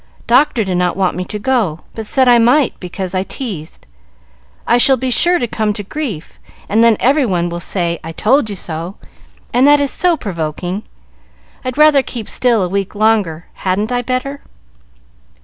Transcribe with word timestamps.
Doctor 0.25 0.63
did 0.63 0.77
not 0.77 0.97
want 0.97 1.15
me 1.15 1.23
to 1.25 1.37
go, 1.37 1.81
but 1.93 2.07
said 2.07 2.27
I 2.27 2.39
might 2.39 2.73
because 2.79 3.13
I 3.13 3.21
teased. 3.21 3.85
I 4.65 4.79
shall 4.79 4.97
be 4.97 5.11
sure 5.11 5.37
to 5.37 5.45
come 5.45 5.73
to 5.73 5.83
grief, 5.83 6.39
and 6.67 6.83
then 6.83 6.97
every 6.99 7.23
one 7.23 7.49
will 7.49 7.59
say, 7.59 7.99
'I 8.03 8.13
told 8.13 8.49
you 8.49 8.55
so,' 8.55 8.95
and 9.53 9.67
that 9.67 9.79
is 9.79 9.91
so 9.91 10.17
provoking. 10.17 10.81
I'd 11.63 11.77
rather 11.77 12.01
keep 12.01 12.27
still 12.27 12.63
a 12.63 12.67
week 12.67 12.95
longer. 12.95 13.45
Hadn't 13.53 13.91
I 13.91 14.01
better?" 14.01 14.41